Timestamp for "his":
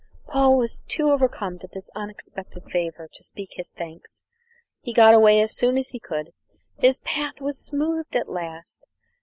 3.51-3.71, 6.79-7.01